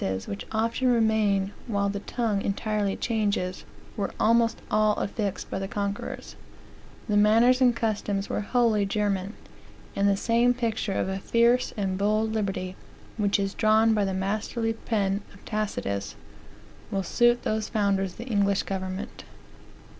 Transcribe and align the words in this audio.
The 0.01 0.07
language 0.07 0.25
was 0.51 0.73
pure 0.73 0.93
Saxon; 0.95 0.95
even 0.95 1.07
the 1.07 1.13
names 1.13 1.43
of 1.53 1.53
places, 1.67 1.67
which 1.67 1.67
often 1.67 1.67
remain 1.67 1.75
while 1.75 1.89
the 1.89 2.11
tongue 2.11 2.41
entirely 2.41 2.95
changes, 2.97 3.65
were 3.95 4.11
almost 4.19 4.59
all 4.71 4.95
affixed 4.95 5.51
by 5.51 5.59
the 5.59 5.67
conquerors; 5.67 6.35
the 7.07 7.17
manners 7.17 7.61
and 7.61 7.75
customs 7.75 8.27
were 8.27 8.41
wholly 8.41 8.83
German; 8.87 9.33
and 9.95 10.09
the 10.09 10.17
same 10.17 10.55
picture 10.55 10.93
of 10.93 11.07
a 11.07 11.19
fierce 11.19 11.71
and 11.77 11.99
bold 11.99 12.33
liberty, 12.33 12.75
which 13.17 13.37
is 13.37 13.53
drawn 13.53 13.93
by 13.93 14.03
the 14.03 14.15
masterly 14.15 14.73
pen 14.73 15.21
of 15.35 15.45
Tacitus, 15.45 16.15
will 16.89 17.03
suit 17.03 17.43
those 17.43 17.69
founders 17.69 18.13
of 18.13 18.17
the 18.17 18.23
English 18.25 18.63
government. 18.63 19.23